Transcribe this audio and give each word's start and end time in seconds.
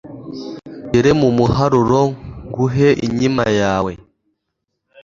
tugere 0.81 1.11
mu 1.21 1.29
muharuro 1.37 2.01
nguhe 2.47 2.89
inkima 3.05 3.45
yawe 3.59 3.93